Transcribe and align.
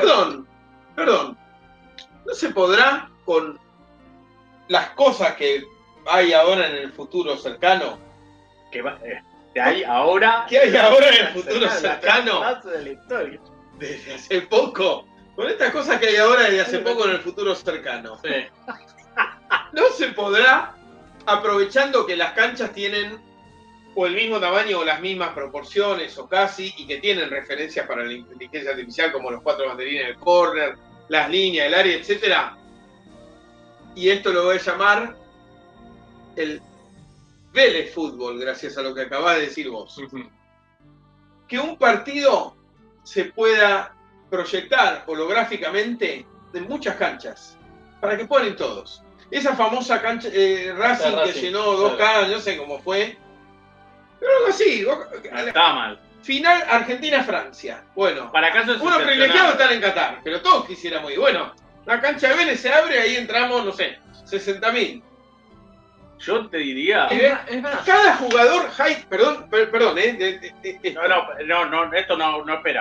Perdón, 0.00 0.48
perdón. 0.94 1.38
¿No 2.24 2.34
se 2.34 2.50
podrá 2.50 3.10
con 3.24 3.58
las 4.68 4.90
cosas 4.90 5.34
que 5.34 5.64
hay 6.06 6.32
ahora 6.32 6.68
en 6.68 6.76
el 6.76 6.92
futuro 6.92 7.36
cercano? 7.36 7.98
Que 8.70 8.82
va, 8.82 8.98
eh, 9.04 9.20
de 9.54 9.60
ahí 9.60 9.84
ahora. 9.84 10.46
¿Qué 10.48 10.58
hay 10.58 10.76
ahora 10.76 11.08
en 11.08 11.26
el 11.26 11.32
futuro 11.32 11.68
cercano? 11.70 12.40
De 12.64 12.82
la 12.82 12.90
historia. 12.90 13.40
Desde 13.78 14.14
hace 14.14 14.42
poco. 14.42 15.06
Con 15.34 15.48
estas 15.48 15.70
cosas 15.72 15.98
que 15.98 16.08
hay 16.08 16.16
ahora 16.16 16.42
desde 16.44 16.60
hace 16.60 16.78
poco 16.80 17.04
en 17.04 17.12
el 17.12 17.20
futuro 17.20 17.54
cercano. 17.54 18.18
Sí. 18.22 18.30
¿No 19.72 19.88
se 19.96 20.08
podrá, 20.08 20.74
aprovechando 21.26 22.06
que 22.06 22.16
las 22.16 22.32
canchas 22.32 22.72
tienen 22.72 23.20
o 23.94 24.06
el 24.06 24.14
mismo 24.14 24.40
tamaño 24.40 24.78
o 24.78 24.84
las 24.84 25.00
mismas 25.00 25.34
proporciones 25.34 26.16
o 26.18 26.28
casi, 26.28 26.72
y 26.76 26.86
que 26.86 26.98
tienen 26.98 27.30
referencias 27.30 27.86
para 27.86 28.04
la 28.04 28.12
inteligencia 28.12 28.70
artificial 28.70 29.12
como 29.12 29.30
los 29.30 29.42
cuatro 29.42 29.68
banderines 29.68 30.06
del 30.06 30.16
corner, 30.16 30.76
las 31.08 31.28
líneas, 31.28 31.66
el 31.66 31.74
área, 31.74 31.96
etcétera? 31.96 32.56
Y 33.94 34.08
esto 34.08 34.32
lo 34.32 34.44
voy 34.44 34.56
a 34.56 34.60
llamar 34.60 35.16
el 36.36 36.62
Vélez 37.52 37.92
Fútbol, 37.92 38.38
gracias 38.38 38.78
a 38.78 38.82
lo 38.82 38.94
que 38.94 39.02
acabas 39.02 39.36
de 39.36 39.42
decir 39.42 39.68
vos. 39.68 40.00
Que 41.46 41.58
un 41.58 41.76
partido 41.76 42.56
se 43.02 43.26
pueda 43.26 43.94
proyectar 44.30 45.04
holográficamente 45.06 46.24
en 46.54 46.68
muchas 46.68 46.96
canchas, 46.96 47.58
para 48.00 48.16
que 48.16 48.24
puedan 48.24 48.48
ir 48.48 48.56
todos. 48.56 49.02
Esa 49.30 49.54
famosa 49.54 50.00
cancha 50.00 50.28
eh, 50.32 50.74
Racing, 50.76 51.16
que 51.24 51.40
llenó 51.40 51.72
dos 51.72 51.96
claro. 51.96 52.20
canchas, 52.20 52.30
no 52.30 52.40
sé 52.40 52.56
cómo 52.56 52.78
fue. 52.80 53.18
Pero 54.22 54.36
algo 54.36 54.48
así. 54.48 54.84
vos- 54.84 55.06
está 55.46 55.72
mal. 55.72 55.98
Final 56.22 56.62
Argentina-Francia. 56.70 57.82
Bueno, 57.96 58.30
Para 58.30 58.46
acaso 58.48 58.74
es 58.74 58.80
uno 58.80 58.96
privilegiado 58.98 59.52
estar 59.52 59.72
en 59.72 59.80
Qatar, 59.80 60.20
pero 60.22 60.40
todos 60.40 60.66
quisiéramos 60.66 61.10
ir. 61.10 61.18
Bueno, 61.18 61.52
la 61.84 62.00
cancha 62.00 62.28
de 62.28 62.36
Vélez 62.36 62.60
se 62.60 62.72
abre, 62.72 63.00
ahí 63.00 63.16
entramos, 63.16 63.64
no 63.64 63.72
sé, 63.72 63.98
60.000. 64.24 65.02
Yo 66.20 66.46
te 66.48 66.58
diría. 66.58 67.08
Cada 67.84 68.14
jugador, 68.18 68.70
Jai- 68.70 69.04
perdón, 69.08 69.48
per- 69.50 69.68
perdón, 69.72 69.98
eh, 69.98 70.12
de- 70.12 70.38
de- 70.38 70.54
de- 70.62 70.78
de- 70.80 70.92
No, 70.92 71.08
no, 71.08 71.64
no, 71.66 71.86
no, 71.86 71.92
esto 71.96 72.16
no, 72.16 72.44
no 72.44 72.54
espera. 72.54 72.80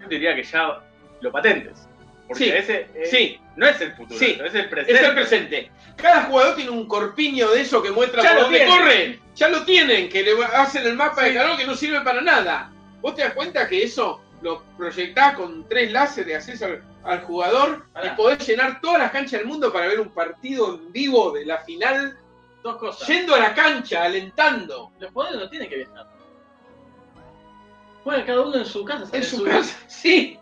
Yo 0.00 0.08
te 0.08 0.14
diría 0.14 0.36
que 0.36 0.44
ya 0.44 0.78
lo 1.20 1.32
patentes. 1.32 1.88
Porque 2.28 2.44
Sí, 2.44 2.50
ese 2.50 2.88
eh, 2.94 3.06
sí. 3.10 3.40
no 3.56 3.66
es 3.66 3.80
el 3.80 3.92
futuro, 3.92 4.18
Sí. 4.18 4.38
es 4.42 4.54
el 4.54 4.68
presente. 4.68 4.92
es 4.94 5.08
el 5.08 5.14
presente. 5.14 5.70
Cada 5.96 6.22
jugador 6.24 6.56
tiene 6.56 6.70
un 6.70 6.86
corpiño 6.88 7.50
de 7.50 7.60
eso 7.60 7.82
que 7.82 7.90
muestra 7.90 8.22
Ya 8.22 8.28
por 8.30 8.36
lo 8.38 8.42
dónde 8.44 8.58
tienen. 8.60 8.76
corre. 8.78 9.20
Ya 9.36 9.48
lo 9.48 9.64
tienen, 9.64 10.08
que 10.08 10.22
le 10.22 10.32
hacen 10.44 10.86
el 10.86 10.94
mapa 10.96 11.22
de 11.24 11.34
calor 11.34 11.56
que 11.58 11.66
no 11.66 11.74
sirve 11.74 12.00
para 12.00 12.20
nada. 12.20 12.70
¿Vos 13.00 13.14
te 13.14 13.22
das 13.22 13.34
cuenta 13.34 13.68
que 13.68 13.82
eso 13.82 14.20
lo 14.42 14.62
proyectás 14.76 15.36
con 15.36 15.68
tres 15.68 15.92
láseres 15.92 16.26
de 16.26 16.34
acceso 16.36 16.64
al, 16.66 16.82
al 17.04 17.20
jugador 17.22 17.84
y 17.90 17.92
Pará. 17.94 18.16
podés 18.16 18.46
llenar 18.46 18.80
todas 18.80 18.98
las 18.98 19.10
canchas 19.10 19.40
del 19.40 19.46
mundo 19.46 19.72
para 19.72 19.86
ver 19.86 20.00
un 20.00 20.10
partido 20.10 20.74
en 20.74 20.92
vivo 20.92 21.32
de 21.32 21.44
la 21.46 21.58
final 21.58 22.16
dos 22.62 22.76
cosas. 22.78 23.06
yendo 23.08 23.34
a 23.34 23.38
la 23.40 23.54
cancha, 23.54 24.02
alentando? 24.04 24.92
Los 24.98 25.12
poderes 25.12 25.38
no 25.40 25.48
tienen 25.50 25.68
que 25.68 25.76
viajar. 25.76 26.06
Juega 28.02 28.24
cada 28.26 28.40
uno 28.42 28.56
en 28.56 28.66
su 28.66 28.84
casa. 28.84 29.08
En 29.12 29.22
en 29.22 29.28
su 29.28 29.44
casa. 29.44 29.76
Sí. 29.88 30.38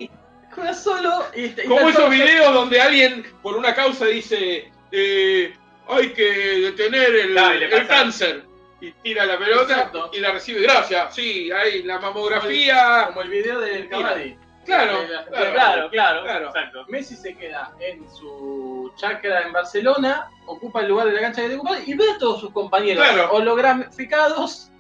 Juega 0.55 0.75
solo 0.75 1.27
y, 1.35 1.45
y 1.47 1.55
Como 1.67 1.89
está 1.89 1.91
esos 2.01 2.11
videos 2.11 2.53
donde 2.55 2.81
alguien 2.81 3.25
por 3.43 3.57
una 3.57 3.75
causa 3.75 4.07
dice 4.07 4.71
eh, 4.91 5.55
hay 5.89 6.11
que 6.13 6.23
detener 6.23 7.15
el, 7.15 7.37
el 7.39 7.87
cáncer 7.87 8.45
y 8.81 8.91
tira 9.03 9.25
la 9.27 9.39
pelota 9.39 9.73
Exacto. 9.75 10.11
y 10.13 10.19
la 10.21 10.33
recibe. 10.33 10.61
Gracias. 10.63 11.15
Sí, 11.15 11.51
hay 11.53 11.83
la 11.85 11.99
mamografía. 12.01 13.05
Como 13.09 13.23
el 13.23 13.29
video 13.31 13.61
del 13.61 13.89
Cavani. 13.89 14.37
Claro, 14.65 14.99
claro. 15.29 15.53
Claro, 15.53 15.91
claro, 15.91 16.23
Claro. 16.23 16.47
Exacto. 16.47 16.85
Messi 16.89 17.17
se 17.17 17.35
queda 17.37 17.73
en 17.81 18.09
su 18.11 18.93
chacra 18.97 19.43
en 19.43 19.53
Barcelona, 19.53 20.29
ocupa 20.47 20.81
el 20.83 20.89
lugar 20.89 21.07
de 21.09 21.15
la 21.15 21.21
cancha 21.21 21.43
que 21.43 21.49
te 21.49 21.55
ocupa 21.57 21.79
y 21.85 21.95
ve 21.95 22.05
a 22.15 22.19
todos 22.19 22.41
sus 22.41 22.53
compañeros 22.53 23.05
Claro. 23.05 23.33
holograficados. 23.33 24.71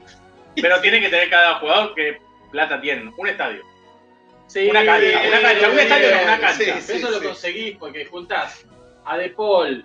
Pero 0.54 0.80
tiene 0.80 1.00
que 1.00 1.08
tener 1.08 1.30
cada 1.30 1.54
jugador 1.60 1.94
que 1.94 2.20
plata 2.50 2.80
tiene. 2.80 3.12
Un 3.16 3.28
estadio. 3.28 3.62
Sí, 4.52 4.68
Una 4.68 4.84
cancha, 4.84 5.20
una 5.28 5.40
cancha, 5.40 5.70
un 5.70 5.78
estadio 5.78 6.10
no, 6.16 6.22
una 6.24 6.40
cancha. 6.40 6.52
Sí, 6.58 6.64
Pero 6.66 6.80
sí, 6.80 6.92
eso 6.98 7.10
lo 7.10 7.18
sí. 7.20 7.26
conseguís 7.26 7.76
porque 7.78 8.04
juntás 8.06 8.66
a 9.04 9.16
De 9.16 9.30
Paul, 9.30 9.84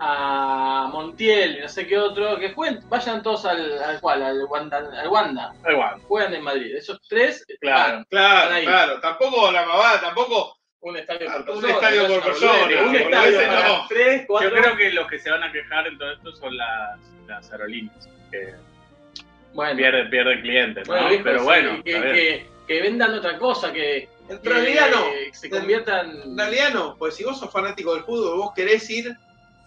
a 0.00 0.88
Montiel 0.92 1.56
y 1.58 1.60
no 1.60 1.68
sé 1.68 1.86
qué 1.86 1.96
otro, 1.98 2.38
que 2.38 2.52
jueguen, 2.52 2.80
vayan 2.88 3.22
todos 3.22 3.44
al, 3.46 3.82
al 3.82 4.00
cual, 4.00 4.22
al 4.22 4.44
Wanda, 4.44 4.78
al 5.00 5.08
Wanda, 5.08 5.52
Da 5.62 5.72
igual. 5.72 6.00
juegan 6.08 6.34
en 6.34 6.42
Madrid. 6.42 6.74
Esos 6.76 7.00
tres, 7.08 7.46
Claro. 7.60 7.92
van. 7.94 8.04
Claro, 8.10 8.54
Ahí. 8.54 8.64
claro. 8.64 9.00
Tampoco 9.00 9.50
la 9.52 9.64
mamada, 9.64 10.00
tampoco. 10.00 10.58
un 10.80 10.96
estadio 10.98 11.26
por 11.30 11.38
Un 11.40 11.44
persona. 11.62 11.72
estadio 11.72 12.02
por 12.06 12.16
es 12.18 12.24
persona, 12.24 12.82
Un 12.88 12.96
estadio 12.96 13.38
ese 13.40 13.46
para 13.46 13.68
no. 13.68 13.86
tres, 13.88 14.24
cuatro. 14.26 14.50
Yo 14.50 14.56
creo 14.62 14.76
que 14.76 14.90
los 14.90 15.08
que 15.08 15.18
se 15.18 15.30
van 15.30 15.42
a 15.44 15.50
quejar 15.52 15.86
en 15.86 15.96
todo 15.98 16.12
esto 16.12 16.32
son 16.36 16.56
las, 16.56 17.00
las 17.26 17.50
aerolíneas. 17.52 18.08
Que 18.30 18.54
bueno, 19.54 19.76
pierden, 19.76 20.10
pierden 20.10 20.40
clientes, 20.42 20.86
¿no? 20.88 20.94
bueno, 20.94 21.20
Pero 21.24 21.38
sí, 21.38 21.44
bueno, 21.44 21.82
que. 21.84 22.53
Que, 22.66 22.80
vendan 22.82 23.14
otra 23.14 23.38
cosa, 23.38 23.72
que, 23.72 24.08
En 24.28 24.38
que 24.40 24.48
realidad 24.48 24.90
no. 24.90 25.04
se 25.32 25.50
conviertan. 25.50 26.10
En 26.22 26.38
realidad 26.38 26.70
no. 26.72 26.96
Pues 26.96 27.14
si 27.16 27.24
vos 27.24 27.38
sos 27.38 27.50
fanático 27.52 27.94
del 27.94 28.04
fútbol, 28.04 28.36
vos 28.38 28.52
querés 28.54 28.88
ir 28.90 29.14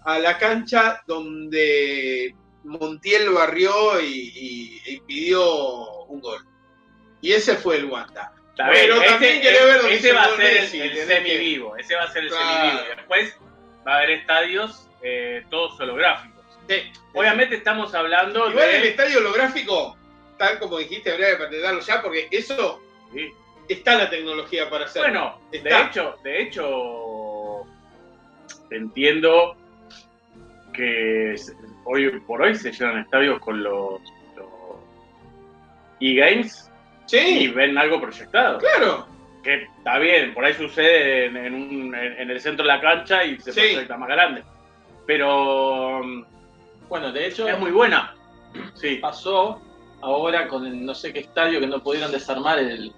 a 0.06 0.20
la 0.20 0.38
cancha 0.38 1.02
donde 1.08 2.34
Montiel 2.64 3.30
barrió 3.30 4.00
y, 4.02 4.06
y- 4.36 4.82
y 4.86 5.00
pidió 5.02 6.04
un 6.06 6.22
gol. 6.22 6.46
Y 7.22 7.32
ese 7.34 7.56
fue 7.56 7.78
el 7.78 7.86
Wanda. 7.86 8.32
Está 8.50 8.70
Pero 8.72 8.96
bien, 9.00 9.10
también 9.12 9.32
ese, 9.34 9.42
querés 9.42 9.64
ver 9.66 9.84
lo 9.84 9.88
que 9.90 9.96
ese 9.96 10.14
va 10.14 10.24
a 10.24 10.36
ser 10.36 10.62
Messi, 10.62 10.82
el, 10.82 10.98
el 10.98 11.08
semi-vivo, 11.08 11.78
ese 11.78 11.96
va 11.96 12.04
a 12.04 12.12
ser 12.12 12.24
el 12.24 12.30
Claro. 12.30 12.46
semi-vivo. 12.46 12.82
Y 12.84 12.96
después 12.96 13.38
va 13.88 13.94
a 13.94 13.98
haber 13.98 14.12
estadios 14.12 14.88
eh, 15.04 15.44
todos 15.50 15.80
holográficos. 15.80 16.44
Sí. 16.68 16.76
Obviamente 17.14 17.56
estamos 17.56 17.94
hablando 17.94 18.50
Igual 18.50 18.70
el 18.70 18.84
estadio 18.84 19.20
holográfico, 19.20 19.96
tal 20.38 20.60
como 20.60 20.78
dijiste, 20.80 21.12
habría 21.12 21.32
que 21.38 21.44
patentarlo 21.44 21.80
ya, 21.82 22.02
porque 22.02 22.28
eso 22.32 22.82
Sí. 23.14 23.30
está 23.70 23.96
la 23.98 24.10
tecnología 24.10 24.70
para 24.70 24.86
hacerlo. 24.86 25.38
Bueno, 25.52 25.64
de 25.64 25.82
hecho, 25.82 26.16
de 26.24 26.42
hecho, 26.42 27.64
entiendo 28.70 29.56
que 30.74 31.36
hoy 31.86 32.10
por 32.22 32.42
hoy 32.42 32.56
se 32.56 32.72
llenan 32.72 33.00
estadios 33.00 33.40
con 33.40 33.62
los, 33.64 34.00
los 34.36 34.48
e-games 36.00 36.70
y 37.12 37.48
ven 37.50 37.78
algo 37.78 38.00
proyectado. 38.02 38.60
claro. 38.60 39.08
Que 39.44 39.64
está 39.64 39.98
bien, 40.00 40.34
por 40.34 40.44
ahí 40.44 40.54
sucede 40.54 41.28
en, 41.28 41.38
en 41.38 41.54
un- 41.54 41.96
en- 41.96 42.20
en 42.20 42.30
el 42.32 42.42
centro 42.42 42.66
de 42.66 42.74
la 42.74 42.82
cancha 42.82 43.24
y 43.24 43.40
se 43.40 43.54
Sí. 43.54 43.60
proyecta 43.62 43.96
más 43.98 44.10
grande. 44.10 44.44
Pero 45.06 46.02
Bueno, 46.90 47.12
de 47.14 47.28
hecho, 47.28 47.48
es 47.48 47.58
muy 47.58 47.72
buena. 47.72 48.14
Sí. 48.76 48.96
pasó 48.98 49.62
ahora 50.02 50.48
con 50.48 50.66
el 50.66 50.86
no 50.86 50.94
sé 50.96 51.12
qué 51.14 51.20
estadio 51.20 51.60
que 51.60 51.68
no 51.68 51.82
pudieron 51.84 52.12
desarmar 52.12 52.60
el, 52.60 52.92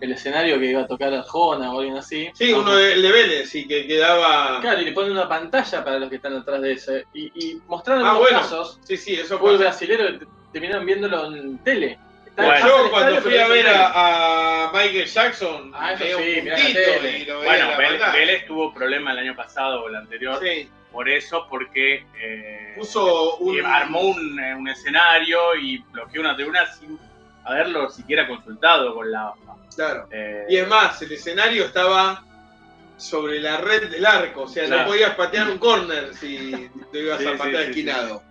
el 0.00 0.12
escenario 0.12 0.58
que 0.58 0.66
iba 0.70 0.82
a 0.82 0.86
tocar 0.86 1.12
Arjona 1.12 1.72
o 1.72 1.78
alguien 1.80 1.96
así. 1.96 2.28
Sí, 2.34 2.52
uno 2.52 2.74
de, 2.74 3.00
de 3.00 3.12
Vélez 3.12 3.54
y 3.54 3.66
que 3.66 3.86
quedaba. 3.86 4.60
Claro, 4.60 4.80
y 4.80 4.84
le 4.84 4.92
ponen 4.92 5.12
una 5.12 5.28
pantalla 5.28 5.82
para 5.84 5.98
los 5.98 6.08
que 6.08 6.16
están 6.16 6.36
atrás 6.36 6.60
de 6.60 6.72
ese. 6.72 7.06
Y, 7.14 7.26
y 7.34 7.60
mostraron 7.66 8.06
Ah, 8.06 8.14
bueno. 8.18 8.38
casos, 8.38 8.78
Sí, 8.84 8.96
sí, 8.96 9.14
eso 9.14 9.38
fue. 9.38 9.56
brasilero, 9.56 10.04
terminaron 10.52 10.86
viéndolo 10.86 11.26
en 11.34 11.58
tele. 11.58 11.98
Bueno. 12.44 12.66
Yo 12.66 12.90
cuando 12.90 13.20
fui 13.20 13.36
a 13.36 13.48
ver 13.48 13.66
a, 13.68 14.64
a 14.68 14.72
Michael 14.72 15.06
Jackson, 15.06 15.72
Ah, 15.74 15.92
eso 15.94 16.18
sí, 16.18 16.40
mirá 16.42 16.58
y 16.60 17.24
lo 17.24 17.38
Bueno, 17.42 17.68
Vélez, 18.12 18.46
tuvo 18.46 18.72
problema 18.72 19.12
el 19.12 19.18
año 19.18 19.36
pasado 19.36 19.82
o 19.84 19.88
el 19.88 19.96
anterior. 19.96 20.38
Sí, 20.42 20.70
Por 20.92 21.08
eso, 21.08 21.46
porque 21.50 22.06
eh, 22.20 22.74
puso 22.78 23.36
un. 23.38 23.56
y 23.56 23.60
armó 23.60 24.00
un, 24.02 24.38
eh, 24.40 24.54
un 24.54 24.68
escenario 24.68 25.54
y 25.56 25.78
bloqueó 25.90 26.20
una 26.22 26.34
tribuna 26.36 26.64
sin 26.72 26.98
haberlo 27.44 27.90
siquiera 27.90 28.26
consultado 28.26 28.94
con 28.94 29.10
la 29.10 29.28
AFA. 29.28 29.56
Claro. 29.74 30.08
Eh, 30.10 30.46
Y 30.48 30.56
es 30.56 30.68
más, 30.68 31.00
el 31.02 31.12
escenario 31.12 31.64
estaba 31.64 32.24
sobre 32.96 33.38
la 33.40 33.58
red 33.58 33.90
del 33.90 34.04
arco, 34.04 34.42
o 34.42 34.48
sea, 34.48 34.66
Claro. 34.66 34.82
no 34.82 34.88
podías 34.88 35.14
patear 35.14 35.48
un 35.50 35.58
córner 35.58 36.14
si 36.14 36.68
te 36.92 36.98
ibas 37.00 37.18
Sí, 37.20 37.26
a 37.26 37.32
sí, 37.32 37.36
patear 37.38 37.62
sí, 37.64 37.68
esquinado. 37.70 38.22